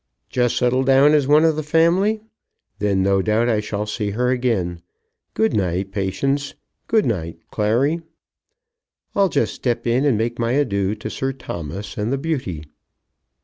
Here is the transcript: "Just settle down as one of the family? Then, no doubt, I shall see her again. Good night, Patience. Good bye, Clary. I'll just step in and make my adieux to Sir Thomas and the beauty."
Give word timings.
"Just 0.31 0.57
settle 0.57 0.83
down 0.83 1.13
as 1.13 1.27
one 1.27 1.45
of 1.45 1.55
the 1.55 1.61
family? 1.61 2.21
Then, 2.79 3.03
no 3.03 3.21
doubt, 3.21 3.49
I 3.49 3.59
shall 3.59 3.85
see 3.85 4.09
her 4.09 4.31
again. 4.31 4.81
Good 5.35 5.53
night, 5.55 5.91
Patience. 5.91 6.55
Good 6.87 7.07
bye, 7.07 7.35
Clary. 7.51 8.01
I'll 9.15 9.29
just 9.29 9.53
step 9.53 9.85
in 9.85 10.03
and 10.03 10.17
make 10.17 10.39
my 10.39 10.53
adieux 10.55 10.95
to 10.95 11.09
Sir 11.11 11.33
Thomas 11.33 11.99
and 11.99 12.11
the 12.11 12.17
beauty." 12.17 12.63